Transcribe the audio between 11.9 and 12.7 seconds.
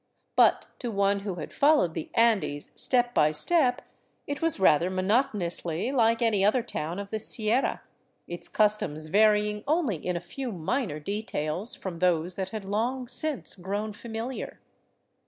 those that had